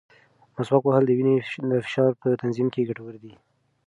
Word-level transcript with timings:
مسواک 0.55 0.83
وهل 0.85 1.03
د 1.07 1.11
وینې 1.17 1.35
د 1.69 1.73
فشار 1.85 2.11
په 2.21 2.27
تنظیم 2.41 2.67
کې 2.73 2.87
ګټور 2.89 3.15
دی. 3.23 3.33